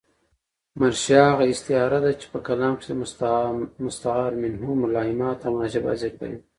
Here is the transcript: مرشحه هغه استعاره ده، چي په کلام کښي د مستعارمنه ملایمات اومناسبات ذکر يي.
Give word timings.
مرشحه 0.79 1.23
هغه 1.31 1.45
استعاره 1.53 1.99
ده، 2.05 2.11
چي 2.21 2.27
په 2.33 2.39
کلام 2.47 2.73
کښي 2.79 2.89
د 2.91 2.95
مستعارمنه 3.87 4.69
ملایمات 4.83 5.37
اومناسبات 5.41 5.97
ذکر 6.03 6.23
يي. 6.31 6.37